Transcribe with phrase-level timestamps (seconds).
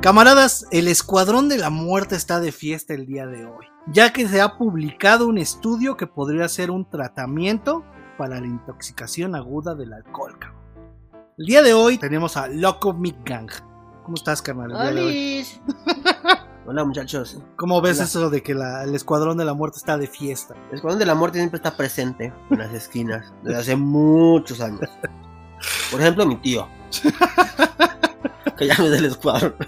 [0.00, 4.26] Camaradas, el Escuadrón de la Muerte está de fiesta el día de hoy, ya que
[4.26, 7.84] se ha publicado un estudio que podría ser un tratamiento
[8.16, 10.38] para la intoxicación aguda del alcohol.
[10.38, 10.60] cabrón.
[11.36, 13.50] El día de hoy tenemos a Loco Mick Gang.
[14.04, 14.70] ¿Cómo estás, carnal?
[14.70, 15.06] el día de hoy?
[15.08, 15.60] ¡Olis!
[16.66, 17.38] Hola muchachos.
[17.56, 18.04] ¿Cómo ves Hola.
[18.04, 20.54] eso de que la- el Escuadrón de la Muerte está de fiesta?
[20.70, 24.80] El Escuadrón de la Muerte siempre está presente en las esquinas desde hace muchos años.
[25.90, 26.66] Por ejemplo, mi tío.
[28.68, 29.54] que del escuadrón.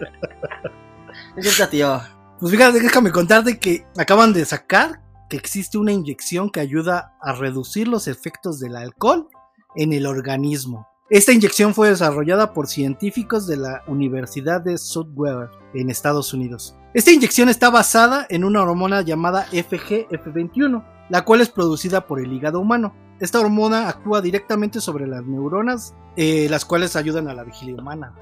[1.37, 2.01] Es cierto, tío.
[2.41, 7.33] Pues fíjate, déjame contarte que acaban de sacar que existe una inyección que ayuda a
[7.33, 9.29] reducir los efectos del alcohol
[9.77, 10.87] en el organismo.
[11.09, 16.75] Esta inyección fue desarrollada por científicos de la Universidad de Southwestern en Estados Unidos.
[16.95, 22.33] Esta inyección está basada en una hormona llamada FGF21, la cual es producida por el
[22.33, 22.95] hígado humano.
[23.21, 28.15] Esta hormona actúa directamente sobre las neuronas, eh, las cuales ayudan a la vigilia humana.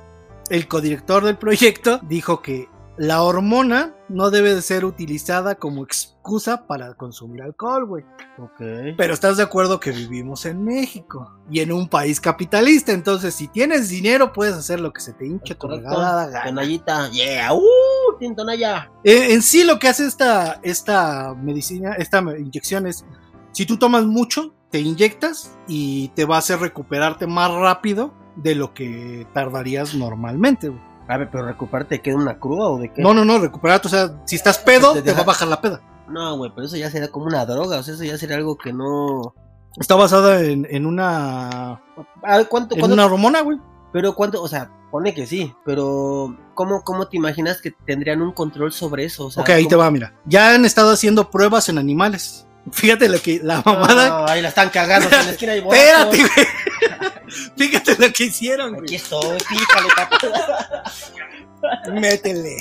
[0.51, 6.67] El codirector del proyecto dijo que la hormona no debe de ser utilizada como excusa
[6.67, 8.05] para consumir alcohol, güey.
[8.37, 8.97] Ok.
[8.99, 13.47] Pero estás de acuerdo que vivimos en México y en un país capitalista, entonces si
[13.47, 16.43] tienes dinero puedes hacer lo que se te hinche tu regalada.
[16.43, 17.09] Tonallita.
[17.11, 17.55] Yeah.
[17.55, 18.19] ¡Uh!
[18.19, 18.91] Tiene tonalla.
[19.05, 23.05] Eh, en sí lo que hace esta, esta medicina, esta inyección es,
[23.53, 28.55] si tú tomas mucho, te inyectas y te va a hacer recuperarte más rápido de
[28.55, 30.69] lo que tardarías normalmente.
[30.69, 30.81] güey.
[31.09, 33.03] A ver, pero recuperarte queda una cruda o de qué?
[33.03, 35.61] No, no, no, recuperarte, o sea, si estás pedo, Te te va a bajar la
[35.61, 35.81] peda.
[36.09, 37.79] No, güey, pero eso ya sería como una droga.
[37.79, 39.35] O sea, eso ya sería algo que no.
[39.79, 41.81] Está basada en, en una
[42.23, 42.75] ver, ¿cuánto?
[42.75, 43.59] en cuánto- una hormona, güey.
[43.93, 48.33] Pero cuánto, o sea, pone que sí, pero ¿cómo, cómo te imaginas que tendrían un
[48.33, 49.27] control sobre eso?
[49.27, 50.15] O sea, Ok, ahí te ¿cómo- va, mira.
[50.27, 52.47] Ya han estado haciendo pruebas en animales.
[52.73, 54.09] Fíjate lo que la mamada.
[54.09, 56.47] No, ahí la están cagando en la esquina y Espérate, güey.
[57.57, 58.95] Fíjate lo que hicieron, Aquí güey.
[58.97, 60.83] estoy, pícale, papá.
[61.93, 62.57] Métele.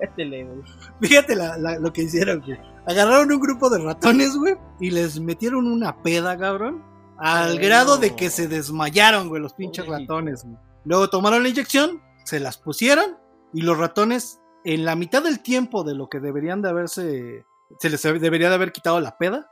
[0.00, 0.62] Métele, güey.
[1.00, 2.58] Fíjate la- la- lo que hicieron, güey.
[2.86, 6.84] Agarraron un grupo de ratones, güey, y les metieron una peda, cabrón.
[7.18, 10.56] Al grado de que se desmayaron, güey, los pinches ratones, güey.
[10.84, 13.16] Luego tomaron la inyección, se las pusieron,
[13.54, 17.44] y los ratones, en la mitad del tiempo de lo que deberían de haberse.
[17.78, 19.48] Se les debería de haber quitado la peda,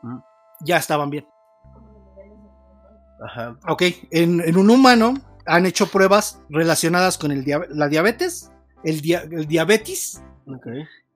[0.65, 1.27] ya estaban bien.
[3.23, 3.57] Ajá.
[3.69, 5.15] Ok, en, en un humano
[5.47, 8.51] han hecho pruebas relacionadas con el dia- la diabetes,
[8.85, 10.23] el, dia- el diabetes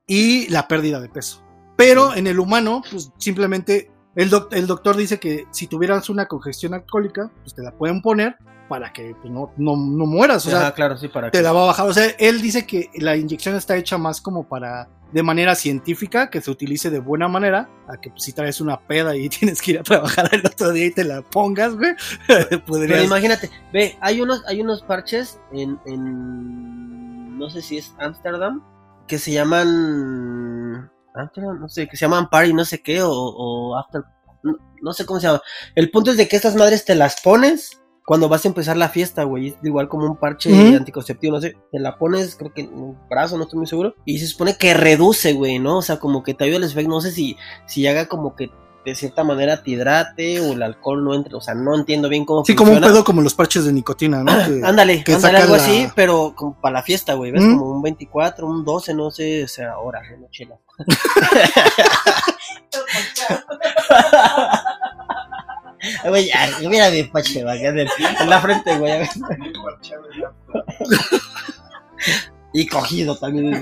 [0.06, 1.42] y la pérdida de peso.
[1.76, 6.26] Pero en el humano, pues simplemente el, doc- el doctor dice que si tuvieras una
[6.26, 8.36] congestión alcohólica, pues te la pueden poner
[8.69, 10.47] para que pues, no, no, no mueras.
[10.47, 11.88] O sea, claro, sí, para te que- la va a bajar.
[11.88, 16.30] O sea, él dice que la inyección está hecha más como para, de manera científica,
[16.30, 19.60] que se utilice de buena manera, a que pues, si traes una peda y tienes
[19.60, 21.94] que ir a trabajar el otro día y te la pongas, güey,
[22.66, 28.62] Pero imagínate, ve, hay unos, hay unos parches en, en no sé si es Ámsterdam,
[29.06, 33.76] que se llaman Ámsterdam, no sé, que se llaman Party no sé qué, o, o
[33.76, 34.03] After,
[34.42, 35.42] no, no sé cómo se llama.
[35.74, 38.88] El punto es de que estas madres te las pones cuando vas a empezar la
[38.91, 42.62] fiesta, güey, es igual como un parche anticonceptivo, no sé, te la pones, creo que
[42.62, 45.78] en un brazo, no estoy muy seguro, y se supone que reduce, güey, ¿no?
[45.78, 48.50] O sea, como que te ayuda el efecto, no sé si, si haga como que
[48.84, 52.26] de cierta manera te hidrate o el alcohol no entre, o sea, no entiendo bien
[52.26, 54.32] cómo Sí, como un pedo como los parches de nicotina, ¿no?
[54.47, 57.42] Que- Ándale, que ándale algo la- así, pero como para la fiesta, güey, ¿ves?
[57.42, 57.56] ¿Mm?
[57.59, 60.56] Como un 24, un 12, no sé, o sea, horas, no chela.
[66.04, 66.31] Ay, Güey,
[66.69, 68.92] mira mi pache, en la frente, güey.
[72.53, 73.60] Y cogido también.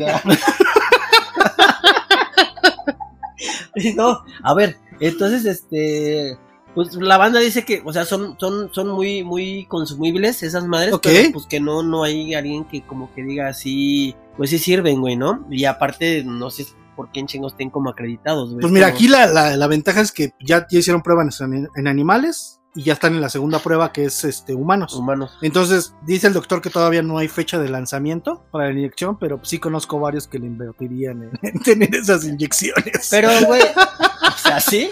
[3.74, 6.36] Y no, a ver, entonces, este,
[6.74, 10.92] pues la banda dice que, o sea, son, son, son muy, muy consumibles esas madres,
[10.92, 11.02] Ok.
[11.04, 15.00] pero pues que no, no hay alguien que como que diga así, pues sí sirven,
[15.00, 15.46] güey, ¿no?
[15.50, 16.66] Y aparte, no sé
[16.96, 18.60] por qué en chingos estén como acreditados, güey.
[18.60, 21.68] Pues mira, Como- aquí la, la- la ventaja es que ya, ya hicieron pruebas en,
[21.74, 24.94] en animales y ya están en la segunda prueba que es este humanos.
[24.94, 25.36] Humanos.
[25.42, 29.40] Entonces, dice el doctor que todavía no hay fecha de lanzamiento para la inyección, pero
[29.42, 33.08] sí conozco varios que le invertirían en, en tener esas inyecciones.
[33.10, 34.90] Pero, güey, o sea, sí,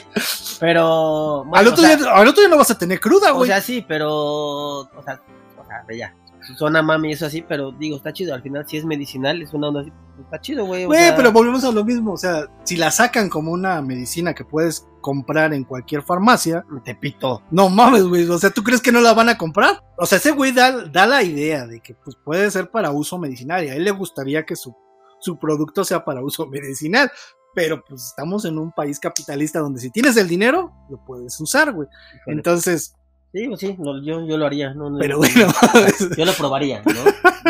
[0.58, 1.44] pero...
[1.54, 3.48] al, otro o sea, día, al otro día no vas a tener cruda, O güey.
[3.48, 4.10] sea, sí, pero.
[4.14, 5.20] O sea,
[5.58, 6.14] o sea, ya.
[6.56, 8.34] Suena mami eso así, pero digo, está chido.
[8.34, 9.90] Al final, si es medicinal, es una onda así.
[9.90, 10.86] pues, está chido, güey.
[10.86, 12.12] Güey, sea, pero volvemos a lo mismo.
[12.12, 16.94] O sea, si la sacan como una medicina que puedes comprar en cualquier farmacia, Te
[16.94, 17.42] pito.
[17.50, 18.28] no mames, güey.
[18.28, 19.82] O sea, ¿tú crees que no la van a comprar?
[19.98, 23.18] O sea, ese güey da, da la idea de que pues, puede ser para uso
[23.18, 24.74] medicinal y a él le gustaría que su,
[25.20, 27.10] su producto sea para uso medicinal.
[27.52, 31.72] Pero pues estamos en un país capitalista donde si tienes el dinero, lo puedes usar,
[31.72, 31.88] güey.
[32.26, 32.94] Entonces,
[33.32, 34.74] Sí, pues sí, lo- yo, yo lo haría.
[34.74, 35.46] No, no- Pero bueno,
[36.16, 36.92] Yo lo probaría, ¿no?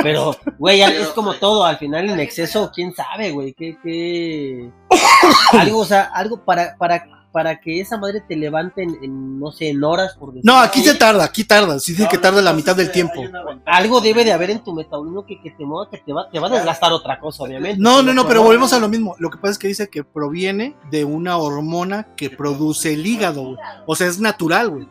[0.02, 4.70] Pero, güey, es como todo, al final en exceso, quién sabe, güey, qué, qué...
[5.52, 9.52] Algo, o sea, algo para, para, para que esa madre te levante en, en, no
[9.52, 10.98] sé, en horas, por decirlo no, aquí se así.
[10.98, 13.22] tarda, aquí tarda, sí dice que No, tarda la mitad del tiempo.
[13.64, 16.38] Algo debe de haber en tu metabolismo que, que te mueva, que te va, te
[16.40, 17.80] va a desgastar otra cosa, obviamente.
[17.80, 19.14] No, Si no, no, pero volvemos a lo mismo.
[19.18, 23.42] Lo que pasa es que dice que proviene de una hormona que produce el hígado,
[23.42, 23.56] güey.
[23.86, 24.88] O sea, es natural, güey.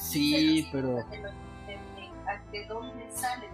[0.00, 0.96] Sí, se pero-
[2.52, 3.48] de dónde sale,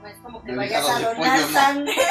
[0.00, 1.92] no es como que vayas a donar sangre.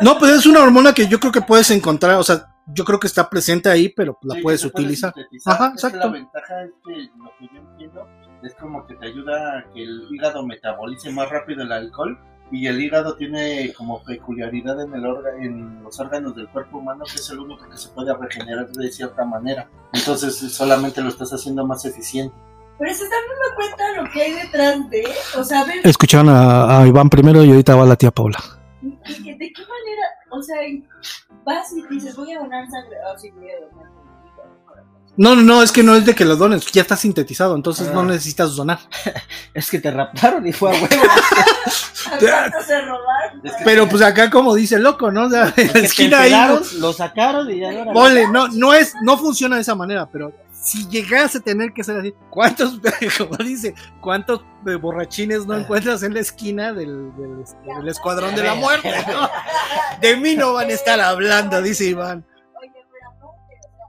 [0.00, 2.98] No, pues es una hormona que yo creo que puedes encontrar, o sea, yo creo
[2.98, 5.12] que está presente ahí, pero la Sí, puedes utilizar.
[5.44, 5.98] Ajá, Es que exacto.
[5.98, 8.08] La ventaja es que lo que yo entiendo
[8.42, 12.18] es como que te ayuda a que el hígado metabolice más rápido el alcohol
[12.50, 17.04] y el hígado tiene como peculiaridad en el órgano, en los órganos del cuerpo humano
[17.04, 19.68] que es el único que se puede regenerar de cierta manera.
[19.92, 22.34] Entonces solamente lo estás haciendo más eficiente.
[22.80, 25.04] Pero se están dando cuenta lo que hay detrás de,
[25.36, 28.38] o sea, ver Escucharon a, Iván primero y ahorita va la tía Paula.
[28.80, 28.90] de,
[29.22, 30.56] qué- de qué manera, o sea,
[31.44, 33.90] vas y dices, voy a donar sangre, ah, sí, voy a donar.
[35.16, 37.88] No, no, no, es que no es de que lo dones, ya está sintetizado, entonces
[37.88, 37.92] Ah.
[37.94, 38.78] no necesitas donar.
[39.52, 40.86] Es que te raptaron y fue a huevo.
[42.06, 43.40] ¿A cuánto se robaron?
[43.44, 45.24] Es que- Pero pues acá como dice el loco, ¿no?
[45.26, 46.58] O sea, en Que la esquina ahí.
[46.78, 50.32] lo sacaron y ya no Ponle, no, no es, no funciona de esa manera, pero
[50.62, 52.80] si llegase a tener que ser así, ¿cuántos,
[53.18, 58.34] como dice, cuántos eh, borrachines no encuentras en la esquina del, del, este, del escuadrón
[58.34, 58.92] de la muerte?
[59.08, 59.28] no?
[60.00, 62.26] De mí no van a estar hablando, dice Iván.
[62.60, 63.86] Oye, pero aparte, o sea,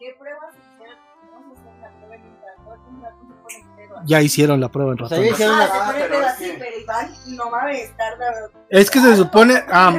[0.00, 0.98] ¿qué pruebas hicieron?
[1.32, 3.94] Vamos a hacer una prueba en un ratón, un ratón se pone entero.
[4.06, 5.34] Ya hicieron la prueba en O sea, ya ratón.
[5.34, 8.24] hicieron Ah, se Ah, pone es así, que- pero Iván no mames, tarda.
[8.68, 9.96] Es que se supone, ah,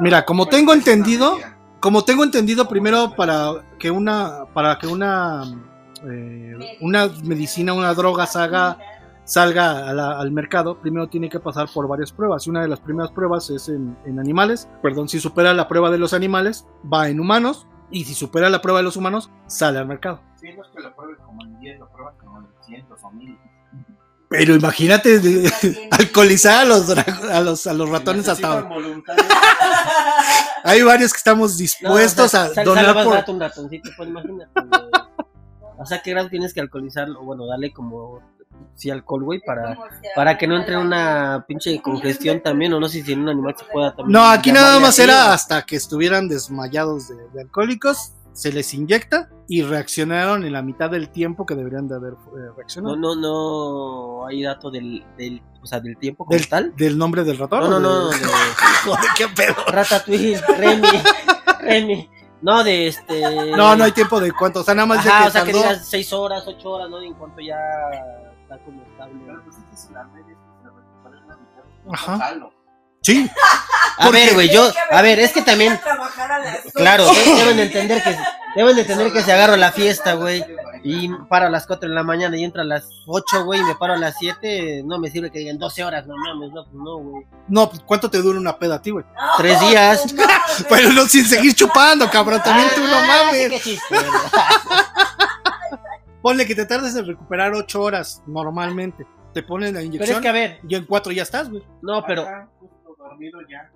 [0.00, 1.38] mira, como tengo entendido,
[1.84, 5.44] como tengo entendido primero para que una, para que una,
[6.10, 8.78] eh, una medicina, una droga salga,
[9.92, 12.46] la- al mercado, primero tiene que pasar por varias pruebas.
[12.46, 14.66] Y una de las primeras pruebas es en, en animales.
[14.82, 17.66] Perdón, si supera la prueba de los animales, va en humanos.
[17.90, 20.22] Y si supera la prueba de los humanos, sale al mercado.
[20.40, 23.10] Sí, no es que lo prueben como en 10, lo prueban como en cientos o
[23.10, 23.38] 1000.
[24.30, 28.62] Pero imagínate de- alcoholizar a los, a los, a los ratones hasta...
[28.62, 29.26] Voluntarios.
[30.64, 33.12] Hay varios que estamos No, dispuestos o sea, a donar sale más por...
[33.14, 34.50] barato un ratoncito, pues imagínate.
[35.78, 37.22] O sea, ¿qué grado tienes que alcoholizarlo?
[37.22, 38.20] Bueno, dale como
[38.76, 39.76] sí alcohol, güey, para,
[40.14, 43.54] para que no entre una pinche congestión también, o no sé si en un animal
[43.58, 44.12] se pueda también.
[44.12, 48.52] No, aquí nada más así, era o- hasta que estuvieran desmayados de, de alcohólicos, se
[48.52, 52.96] les inyecta y reaccionaron en la mitad del tiempo que deberían de haber eh, reaccionado.
[52.96, 56.74] No, no, no hay dato del, del, o sea, del tiempo como del, tal.
[56.76, 57.60] del nombre del ratón.
[57.60, 58.26] No, no, no, de- de
[58.84, 59.54] Joder, qué pedo.
[59.68, 60.88] Ratatouille, Remy,
[61.60, 62.10] Remy.
[62.42, 63.20] No, de este.
[63.56, 64.60] No, no hay tiempo de cuánto.
[64.60, 66.90] O sea, nada más de Ajá, que o sea, que digas 6 horas, 8 horas,
[66.90, 67.02] ¿no?
[67.02, 67.56] Y en cuanto ya
[68.42, 69.14] está como estable.
[69.24, 72.34] Pero pues es que si la media es que se recupera la mitad, Ajá.
[73.02, 73.30] Sí,
[73.98, 74.68] A ver, güey, yo.
[74.90, 75.74] A ver, es que también.
[75.74, 77.06] a trabajar a las Claro,
[77.38, 78.16] deben de entender que.
[78.56, 80.44] Deben de entender que se agarro la fiesta, güey.
[80.84, 83.64] Y paro a las 4 de la mañana y entro a las 8, güey, y
[83.64, 84.82] me paro a las 7.
[84.84, 87.26] No me sirve que digan 12 horas, no mames, no, pues no, güey.
[87.48, 89.04] no, pues, ¿cuánto te dura una peda a ti, güey?
[89.38, 90.14] Tres días.
[90.14, 90.22] no.
[90.68, 92.40] Pero no sin seguir chupando, cabrón.
[92.44, 93.48] También tú no Ah, sí, mames.
[93.50, 94.10] qué chiste, güey.
[96.22, 99.06] Ponle que te tardes en recuperar ocho horas normalmente.
[99.32, 101.62] Te ponen la Pero es inyección que a ver, y en cuatro ya estás, güey.
[101.82, 102.22] no, pero.
[102.22, 103.70] Ajá, justo dormido ya.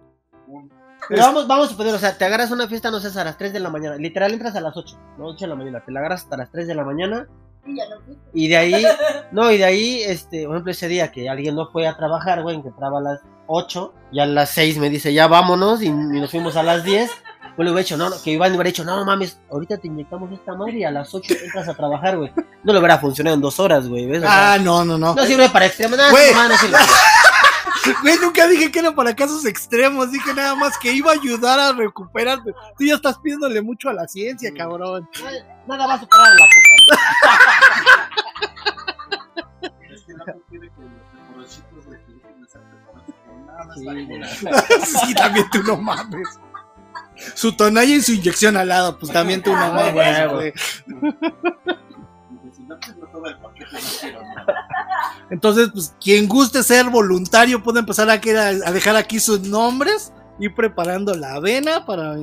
[0.49, 0.71] Un-
[1.09, 3.39] Pero vamos, vamos a suponer, o sea, te agarras una fiesta, no sé, a las
[3.39, 3.97] 3 de la mañana.
[3.97, 5.83] Literal entras a las 8, no 8 de la mañana.
[5.85, 7.27] Te la agarras hasta las 3 de la mañana.
[7.67, 8.19] Y ya no fui.
[8.35, 8.85] Y de ahí,
[9.31, 12.43] no, y de ahí, este, por ejemplo, ese día que alguien no fue a trabajar,
[12.43, 15.87] güey, que entraba a las 8, y a las 6 me dice, ya vámonos, y,
[15.87, 17.11] y nos fuimos a las 10.
[17.57, 19.89] Pues le hubiera dicho, no, no, que Iván le hubiera dicho, no mames, ahorita te
[19.89, 22.33] inyectamos esta madre y a las 8 entras a trabajar, güey.
[22.63, 24.19] No lo hubiera funcionado en dos horas, güey, ¿ves?
[24.19, 25.15] O sea, Ah, no, no, no.
[25.15, 26.33] no sirve para extremos, nada, Güey.
[26.35, 26.77] no, no sirve.
[28.03, 30.11] Güey, nunca dije que era para casos extremos.
[30.13, 32.39] Dije nada más que iba a ayudar a recuperar.
[32.45, 35.09] Tú ya estás pidiéndole mucho a la ciencia, cabrón.
[35.67, 36.59] Nada va a superar a la coca.
[39.91, 40.91] Es que no quiere que los
[41.31, 41.99] borrachitos de
[44.87, 46.29] Sí, también tú no mames.
[47.35, 50.53] Su tonalla y su inyección al lado, pues también tú no Ah, mames, güey.
[55.31, 60.13] Entonces, pues quien guste ser voluntario puede empezar a, que- a dejar aquí sus nombres,
[60.39, 62.17] ir preparando la avena para,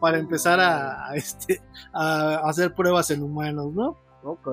[0.00, 3.98] para empezar a, a, este, a hacer pruebas en humanos, ¿no?
[4.22, 4.48] Ok.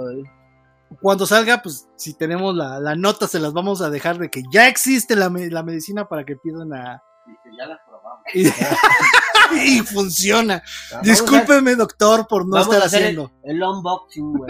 [1.02, 4.44] Cuando salga, pues si tenemos la, la nota, se las vamos a dejar de que
[4.52, 7.02] ya existe la, la medicina para que empiecen a...
[7.26, 8.24] Dije, ya la probamos.
[8.34, 10.62] y- y funciona.
[10.92, 13.32] Vamos a- Discúlpeme, doctor, por no vamos estar a hacer haciendo.
[13.44, 14.50] El, el unboxing, güey.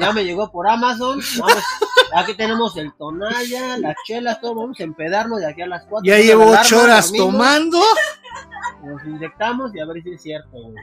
[0.00, 1.20] Ya me llegó por Amazon.
[1.38, 1.62] Vamos,
[2.14, 4.54] aquí tenemos el tonalla, las chelas, todo.
[4.54, 6.04] Vamos a empedarnos de aquí a las 4.
[6.04, 7.80] Ya llevo ocho horas tomando.
[8.82, 10.74] Nos inyectamos y a ver si es cierto, güey.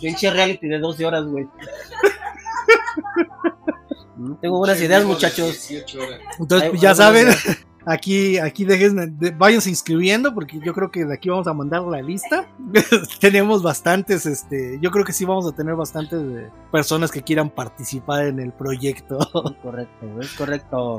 [0.00, 1.48] Pinche reality de 12 horas, güey.
[4.40, 5.70] Tengo buenas ideas, muchachos.
[6.38, 7.65] Entonces, ya saben, ideas.
[7.86, 11.82] Aquí, aquí dejen, de- váyanse inscribiendo porque yo creo que de aquí vamos a mandar
[11.82, 12.46] la lista.
[13.20, 17.48] Tenemos bastantes, este, yo creo que sí vamos a tener bastantes eh, personas que quieran
[17.48, 19.18] participar en el proyecto.
[19.62, 20.98] Correcto, es correcto.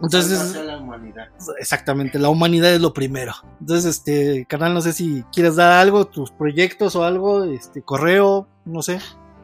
[0.00, 1.26] Entonces, la humanidad.
[1.58, 3.32] exactamente, la humanidad es lo primero.
[3.60, 8.46] Entonces, este, canal, no sé si quieres dar algo, tus proyectos o algo, este, correo,
[8.64, 9.00] no sé.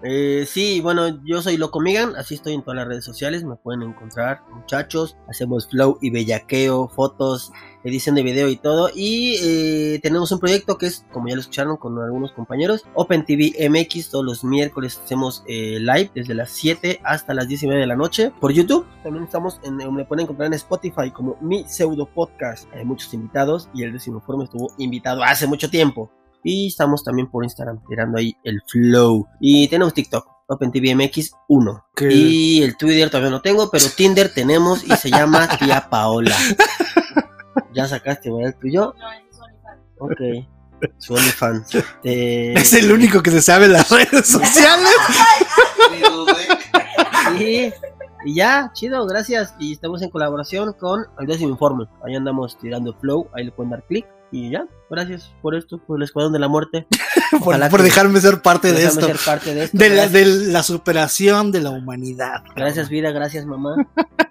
[0.06, 3.56] Eh, sí, bueno, yo soy Loco Migan, así estoy en todas las redes sociales, me
[3.56, 5.16] pueden encontrar, muchachos.
[5.28, 7.52] Hacemos flow y bellaqueo, fotos,
[7.84, 8.90] edición de video y todo.
[8.94, 13.24] Y eh, tenemos un proyecto que es, como ya lo escucharon con algunos compañeros, Open
[13.24, 14.10] TV MX.
[14.10, 17.86] Todos los miércoles hacemos eh, live desde las 7 hasta las 10 y media de
[17.86, 18.86] la noche por YouTube.
[19.02, 22.68] También estamos en, me pueden encontrar en Spotify como mi pseudo podcast.
[22.74, 26.10] Hay muchos invitados y el décimo estuvo invitado hace mucho tiempo.
[26.44, 29.26] Y estamos también por Instagram tirando ahí el flow.
[29.40, 31.84] Y tenemos TikTok, OpenTVMX1.
[31.96, 36.36] Que- Y el Twitter todavía no tengo, pero Tinder tenemos y se llama Tía Paola.
[37.74, 38.52] ¿Ya sacaste, ¿verdad?
[38.54, 38.94] el tuyo?
[38.98, 39.80] No, es OnlyFans.
[39.98, 40.20] Ok.
[40.98, 41.74] Su OnlyFans.
[42.04, 44.88] Eh, Es el único que se sabe en las redes sociales.
[47.38, 47.72] Y,
[48.26, 49.54] y ya, chido, gracias.
[49.58, 51.86] Y estamos en colaboración con el décimo informe.
[52.04, 54.06] Ahí andamos tirando flow, ahí le pueden dar clic.
[54.34, 56.88] Y ya, gracias por esto, por el Escuadrón de la Muerte.
[57.44, 59.06] por, dejarme ser parte de esto.
[59.06, 59.78] ser parte de esto.
[59.78, 62.42] De la, gracias, de la superación de la humanidad.
[62.56, 63.76] gracias, vida, gracias, mamá,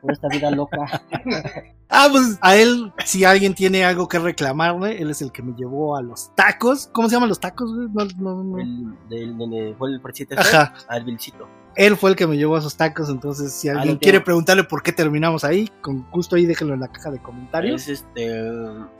[0.01, 1.01] por esta vida loca.
[1.95, 5.53] Ah, pues a él, si alguien tiene algo que reclamarle, él es el que me
[5.55, 6.89] llevó a los tacos.
[6.91, 7.69] ¿Cómo se llaman los tacos?
[7.69, 8.57] No, no, no.
[8.57, 10.73] El, del, donde fue el presidente Ajá.
[10.87, 11.47] al Vilcito.
[11.75, 14.83] Él fue el que me llevó a esos tacos, entonces si alguien quiere preguntarle por
[14.83, 17.83] qué terminamos ahí, con gusto ahí déjenlo en la caja de comentarios.
[17.83, 18.31] Es este,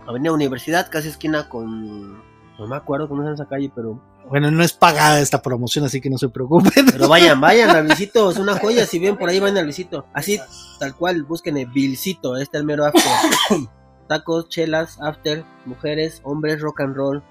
[0.08, 2.14] Avenida Universidad, casi esquina con.
[2.60, 4.00] No me acuerdo cómo es esa calle, pero.
[4.30, 6.86] Bueno, no es pagada esta promoción, así que no se preocupen.
[6.92, 8.86] Pero vayan, vayan al Vilcito, es una joya.
[8.86, 10.06] Si ven por ahí, vayan al Vilcito.
[10.14, 10.40] Así,
[10.80, 13.04] tal cual, busquen el Vilcito, este es el mero after.
[14.08, 17.24] Tacos, chelas, after, mujeres, hombres, rock and roll,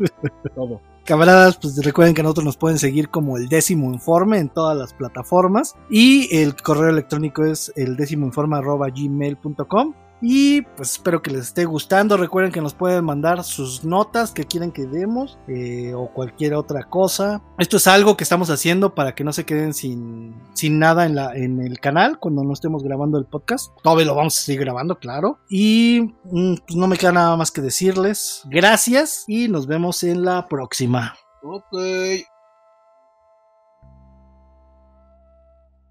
[0.55, 0.81] todo.
[1.05, 4.95] Camaradas, pues recuerden que nosotros nos pueden seguir como el décimo informe en todas las
[4.95, 5.75] plataformas.
[5.91, 9.95] Y el correo electrónico es el décimo informe arroba gmail.com.
[10.23, 12.17] Y pues espero que les esté gustando.
[12.17, 16.85] Recuerden que nos pueden mandar sus notas que quieren que demos eh, o cualquier otra
[16.85, 17.43] cosa.
[17.59, 21.17] Esto es algo que estamos haciendo para que no se queden sin, sin nada en,
[21.17, 23.73] la, en el canal cuando no estemos grabando el podcast.
[23.83, 25.41] Todavía lo vamos a seguir grabando, claro.
[25.51, 28.43] Y mm, pues no me queda nada más que decirles.
[28.45, 31.17] Gracias y nos vemos en la próxima.
[31.43, 31.75] Ok.